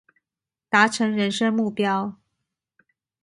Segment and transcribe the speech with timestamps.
[0.71, 2.15] 達成人生目標